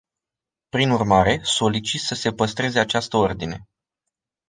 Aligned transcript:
Prin 0.69 0.89
urmare, 0.91 1.39
solicit 1.43 1.99
să 2.01 2.15
se 2.15 2.31
păstreze 2.33 2.79
această 2.79 3.17
ordine. 3.17 3.67